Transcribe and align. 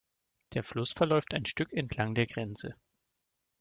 Der 0.55 0.63
Fluss 0.63 0.93
verläuft 0.93 1.31
ein 1.35 1.45
Stück 1.45 1.71
entlang 1.73 2.15
der 2.15 2.25
Grenze. 2.25 2.73